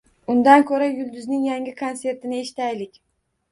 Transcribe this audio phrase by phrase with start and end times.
[0.35, 3.01] Undan ko`ra Yulduzning yangi konsertini eshitaylik